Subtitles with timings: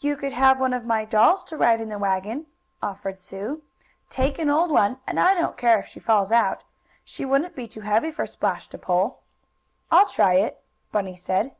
[0.00, 2.46] "You could have one of my dolls to ride in the wagon,"
[2.82, 3.62] offered Sue.
[4.10, 6.64] "Take an old one, and I don't care if she falls out.
[7.04, 9.20] She wouldn't be too heavy for Splash to pull."
[9.92, 11.54] "I'll try it," Bunny said.